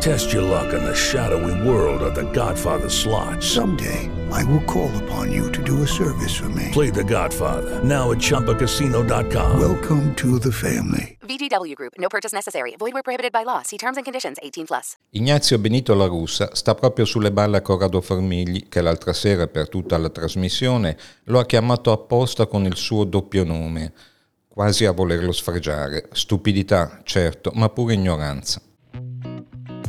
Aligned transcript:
Test 0.00 0.32
your 0.32 0.40
luck 0.40 0.72
in 0.72 0.82
the 0.82 0.94
shadowy 0.94 1.52
world 1.68 2.00
of 2.00 2.14
The 2.14 2.24
Godfather 2.32 2.88
slot. 2.88 3.42
Someday, 3.42 4.08
I 4.32 4.42
will 4.44 4.62
call 4.64 4.90
upon 5.04 5.30
you 5.30 5.52
to 5.52 5.62
do 5.62 5.82
a 5.82 5.86
service 5.86 6.34
for 6.34 6.48
me. 6.48 6.70
Play 6.72 6.88
The 6.88 7.04
Godfather 7.04 7.84
now 7.84 8.10
at 8.10 8.16
ChumbaCasino.com. 8.16 9.60
Welcome 9.60 10.14
to 10.14 10.38
the 10.38 10.50
family. 10.50 11.18
VGW 11.20 11.74
Group. 11.74 11.92
No 11.98 12.08
purchase 12.08 12.32
necessary. 12.32 12.76
Void 12.78 12.94
where 12.94 13.02
prohibited 13.02 13.30
by 13.30 13.42
law. 13.44 13.60
See 13.62 13.76
terms 13.76 13.98
and 13.98 14.04
conditions. 14.06 14.38
18 14.42 14.64
plus. 14.64 14.96
Ignazio 15.10 15.58
Benito 15.58 15.94
La 15.94 16.06
Russa 16.06 16.54
sta 16.54 16.74
proprio 16.74 17.04
sulle 17.04 17.30
balle 17.30 17.58
a 17.58 17.60
Corrado 17.60 18.00
Formigli, 18.00 18.70
che 18.70 18.80
l'altra 18.80 19.12
sera 19.12 19.48
per 19.48 19.68
tutta 19.68 19.98
la 19.98 20.08
trasmissione 20.08 20.96
lo 21.24 21.38
ha 21.38 21.44
chiamato 21.44 21.92
apposta 21.92 22.46
con 22.46 22.64
il 22.64 22.76
suo 22.76 23.04
doppio 23.04 23.44
nome, 23.44 23.92
quasi 24.48 24.86
a 24.86 24.92
volerlo 24.92 25.32
sfregiare. 25.32 26.08
Stupidità, 26.12 27.02
certo, 27.04 27.50
ma 27.54 27.68
pure 27.68 27.92
ignoranza. 27.92 28.62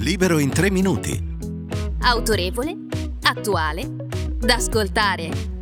Libero 0.00 0.38
in 0.38 0.50
tre 0.50 0.70
minuti. 0.70 1.20
Autorevole, 2.02 2.86
attuale, 3.22 3.96
da 4.38 4.54
ascoltare. 4.54 5.57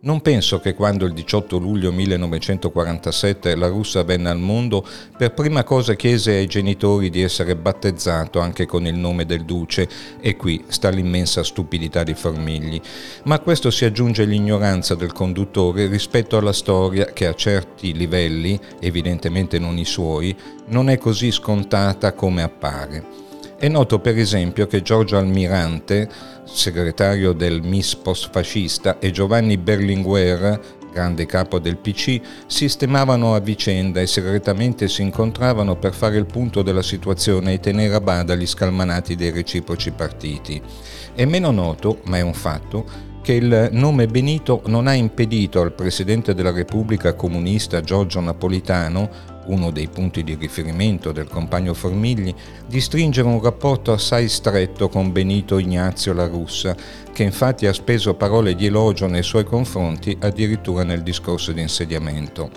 Non 0.00 0.20
penso 0.20 0.60
che 0.60 0.74
quando 0.74 1.06
il 1.06 1.12
18 1.12 1.58
luglio 1.58 1.90
1947 1.90 3.56
la 3.56 3.66
russa 3.66 4.04
venne 4.04 4.28
al 4.28 4.38
mondo, 4.38 4.86
per 5.16 5.34
prima 5.34 5.64
cosa 5.64 5.94
chiese 5.94 6.36
ai 6.36 6.46
genitori 6.46 7.10
di 7.10 7.20
essere 7.20 7.56
battezzato 7.56 8.38
anche 8.38 8.64
con 8.64 8.86
il 8.86 8.94
nome 8.94 9.26
del 9.26 9.44
duce, 9.44 9.88
e 10.20 10.36
qui 10.36 10.62
sta 10.68 10.88
l'immensa 10.90 11.42
stupidità 11.42 12.04
di 12.04 12.14
Formigli. 12.14 12.80
Ma 13.24 13.34
a 13.34 13.40
questo 13.40 13.72
si 13.72 13.84
aggiunge 13.84 14.24
l'ignoranza 14.24 14.94
del 14.94 15.12
conduttore 15.12 15.88
rispetto 15.88 16.36
alla 16.36 16.52
storia 16.52 17.06
che 17.06 17.26
a 17.26 17.34
certi 17.34 17.92
livelli, 17.92 18.56
evidentemente 18.78 19.58
non 19.58 19.78
i 19.78 19.84
suoi, 19.84 20.32
non 20.66 20.90
è 20.90 20.96
così 20.96 21.32
scontata 21.32 22.12
come 22.12 22.42
appare. 22.42 23.27
È 23.60 23.66
noto 23.66 23.98
per 23.98 24.16
esempio 24.16 24.68
che 24.68 24.82
Giorgio 24.82 25.16
Almirante, 25.16 26.08
segretario 26.44 27.32
del 27.32 27.60
MIS 27.60 27.96
postfascista, 27.96 29.00
e 29.00 29.10
Giovanni 29.10 29.58
Berlinguer, 29.58 30.60
grande 30.92 31.26
capo 31.26 31.58
del 31.58 31.76
PC, 31.76 32.20
sistemavano 32.46 33.34
a 33.34 33.40
vicenda 33.40 34.00
e 34.00 34.06
segretamente 34.06 34.86
si 34.86 35.02
incontravano 35.02 35.74
per 35.74 35.92
fare 35.92 36.18
il 36.18 36.26
punto 36.26 36.62
della 36.62 36.82
situazione 36.82 37.54
e 37.54 37.58
tenere 37.58 37.96
a 37.96 38.00
bada 38.00 38.36
gli 38.36 38.46
scalmanati 38.46 39.16
dei 39.16 39.32
reciproci 39.32 39.90
partiti. 39.90 40.62
È 41.12 41.24
meno 41.24 41.50
noto, 41.50 41.98
ma 42.04 42.18
è 42.18 42.20
un 42.20 42.34
fatto, 42.34 42.84
che 43.22 43.32
il 43.32 43.70
nome 43.72 44.06
Benito 44.06 44.62
non 44.66 44.86
ha 44.86 44.94
impedito 44.94 45.60
al 45.60 45.72
Presidente 45.72 46.32
della 46.32 46.52
Repubblica 46.52 47.14
comunista 47.14 47.80
Giorgio 47.80 48.20
Napolitano 48.20 49.36
uno 49.48 49.70
dei 49.70 49.88
punti 49.88 50.24
di 50.24 50.34
riferimento 50.34 51.12
del 51.12 51.28
compagno 51.28 51.74
Formigli, 51.74 52.34
di 52.66 52.80
stringere 52.80 53.28
un 53.28 53.42
rapporto 53.42 53.92
assai 53.92 54.28
stretto 54.28 54.88
con 54.88 55.12
Benito 55.12 55.58
Ignazio 55.58 56.12
La 56.12 56.26
Russa, 56.26 56.76
che 57.12 57.22
infatti 57.22 57.66
ha 57.66 57.72
speso 57.72 58.14
parole 58.14 58.54
di 58.54 58.66
elogio 58.66 59.06
nei 59.06 59.22
suoi 59.22 59.44
confronti 59.44 60.16
addirittura 60.20 60.84
nel 60.84 61.02
discorso 61.02 61.52
di 61.52 61.60
insediamento. 61.60 62.50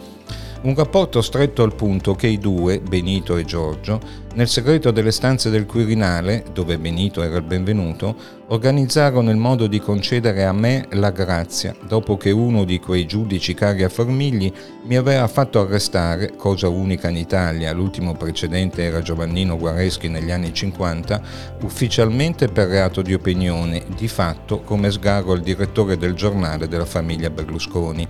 Un 0.64 0.76
rapporto 0.76 1.24
stretto 1.24 1.64
al 1.64 1.74
punto 1.74 2.14
che 2.14 2.28
i 2.28 2.38
due, 2.38 2.82
Benito 2.82 3.36
e 3.36 3.46
Giorgio, 3.46 4.00
nel 4.36 4.48
segreto 4.48 4.92
delle 4.92 5.10
stanze 5.10 5.50
del 5.50 5.66
Quirinale, 5.66 6.46
dove 6.54 6.78
Benito 6.78 7.24
era 7.24 7.38
il 7.38 7.42
benvenuto, 7.42 8.16
organizzarono 8.50 9.32
il 9.32 9.38
modo 9.38 9.66
di 9.66 9.80
concedere 9.80 10.46
a 10.46 10.54
me 10.54 10.86
la 10.92 11.10
grazia, 11.10 11.76
dopo 11.88 12.16
che 12.16 12.30
uno 12.30 12.64
di 12.64 12.80
quei 12.80 13.08
giudici 13.08 13.56
cari 13.56 13.82
a 13.82 13.90
Formigli 13.90 14.54
mi 14.84 14.98
aveva 14.98 15.28
fatto 15.28 15.60
arrestare, 15.60 16.36
cosa 16.36 16.68
unica 16.68 17.10
in 17.10 17.18
Italia, 17.18 17.74
l'ultimo 17.74 18.14
precedente 18.14 18.84
era 18.84 19.02
Giovannino 19.02 19.58
Guareschi 19.58 20.10
negli 20.10 20.30
anni 20.30 20.54
50, 20.54 21.22
ufficialmente 21.64 22.50
per 22.50 22.68
reato 22.68 23.02
di 23.02 23.16
opinione, 23.16 23.84
di 23.98 24.08
fatto 24.08 24.62
come 24.62 24.92
sgarro 24.92 25.32
al 25.32 25.42
direttore 25.42 25.98
del 25.98 26.14
giornale 26.14 26.68
della 26.68 26.86
famiglia 26.86 27.32
Berlusconi. 27.32 28.08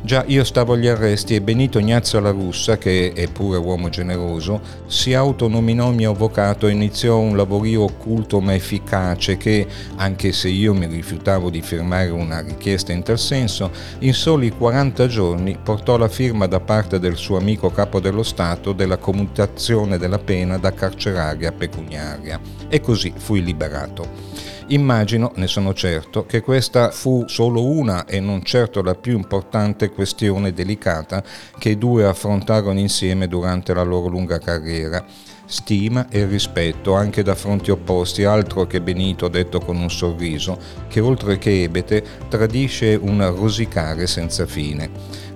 Già 0.00 0.22
io 0.28 0.44
stavo 0.44 0.74
agli 0.74 0.86
arresti 0.86 1.34
e 1.34 1.40
Benito 1.40 1.80
Ignazio 1.80 2.20
La 2.20 2.30
Russa, 2.30 2.78
che 2.78 3.12
è 3.12 3.28
pure 3.30 3.58
uomo 3.58 3.88
generoso, 3.88 4.60
si 4.86 5.12
autonominò 5.12 5.90
mio 5.90 6.12
avvocato 6.12 6.68
e 6.68 6.70
iniziò 6.70 7.18
un 7.18 7.36
lavorio 7.36 7.82
occulto 7.82 8.40
ma 8.40 8.54
efficace 8.54 9.36
che, 9.36 9.66
anche 9.96 10.30
se 10.30 10.48
io 10.48 10.72
mi 10.72 10.86
rifiutavo 10.86 11.50
di 11.50 11.60
firmare 11.62 12.10
una 12.10 12.40
richiesta 12.40 12.92
in 12.92 13.02
tal 13.02 13.18
senso, 13.18 13.72
in 14.00 14.14
soli 14.14 14.50
40 14.50 15.06
giorni 15.08 15.58
portò 15.60 15.96
la 15.96 16.08
firma 16.08 16.46
da 16.46 16.60
parte 16.60 17.00
del 17.00 17.16
suo 17.16 17.36
amico 17.36 17.70
capo 17.70 17.98
dello 17.98 18.22
Stato 18.22 18.72
della 18.72 18.98
commutazione 18.98 19.98
della 19.98 20.18
pena 20.18 20.58
da 20.58 20.72
carceraria 20.72 21.48
a 21.48 21.52
pecuniaria. 21.52 22.40
E 22.68 22.80
così 22.80 23.12
fui 23.16 23.42
liberato. 23.42 24.46
Immagino, 24.70 25.32
ne 25.36 25.46
sono 25.46 25.72
certo, 25.72 26.26
che 26.26 26.42
questa 26.42 26.90
fu 26.90 27.24
solo 27.26 27.64
una 27.64 28.04
e 28.04 28.20
non 28.20 28.42
certo 28.42 28.82
la 28.82 28.94
più 28.94 29.16
importante 29.16 29.88
questione 29.88 30.52
delicata 30.52 31.24
che 31.58 31.70
i 31.70 31.78
due 31.78 32.04
affrontarono 32.04 32.78
insieme 32.78 33.28
durante 33.28 33.72
la 33.72 33.82
loro 33.82 34.08
lunga 34.08 34.38
carriera. 34.38 35.02
Stima 35.46 36.08
e 36.10 36.26
rispetto 36.26 36.92
anche 36.92 37.22
da 37.22 37.34
fronti 37.34 37.70
opposti, 37.70 38.24
altro 38.24 38.66
che 38.66 38.82
Benito 38.82 39.28
detto 39.28 39.58
con 39.58 39.76
un 39.76 39.88
sorriso, 39.88 40.58
che 40.86 41.00
oltre 41.00 41.38
che 41.38 41.62
ebete 41.62 42.04
tradisce 42.28 42.94
un 42.94 43.26
rosicare 43.34 44.06
senza 44.06 44.44
fine. 44.44 44.90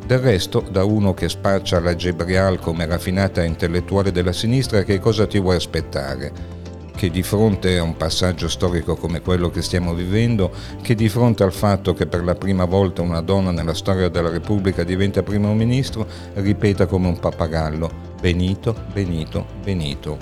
Del 0.04 0.18
resto, 0.18 0.60
da 0.60 0.84
uno 0.84 1.14
che 1.14 1.30
spaccia 1.30 1.80
la 1.80 1.96
Gebrial 1.96 2.58
come 2.58 2.84
raffinata 2.84 3.42
intellettuale 3.42 4.12
della 4.12 4.32
sinistra, 4.32 4.82
che 4.82 5.00
cosa 5.00 5.26
ti 5.26 5.40
vuoi 5.40 5.56
aspettare? 5.56 6.61
Che 6.94 7.10
di 7.10 7.22
fronte 7.22 7.78
a 7.78 7.82
un 7.82 7.96
passaggio 7.96 8.48
storico 8.48 8.96
come 8.96 9.20
quello 9.20 9.50
che 9.50 9.62
stiamo 9.62 9.94
vivendo, 9.94 10.52
che 10.82 10.94
di 10.94 11.08
fronte 11.08 11.42
al 11.42 11.52
fatto 11.52 11.94
che 11.94 12.06
per 12.06 12.24
la 12.24 12.34
prima 12.34 12.64
volta 12.64 13.02
una 13.02 13.20
donna 13.20 13.50
nella 13.50 13.74
storia 13.74 14.08
della 14.08 14.30
Repubblica 14.30 14.84
diventa 14.84 15.22
primo 15.22 15.52
ministro, 15.54 16.06
ripeta 16.34 16.86
come 16.86 17.08
un 17.08 17.18
pappagallo 17.18 18.10
Benito, 18.20 18.74
Benito, 18.92 19.46
Benito, 19.64 20.16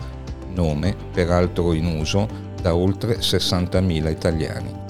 nome 0.54 0.96
peraltro 1.12 1.74
in 1.74 1.84
uso 1.84 2.26
da 2.62 2.74
oltre 2.74 3.18
60.000 3.18 4.10
italiani. 4.10 4.89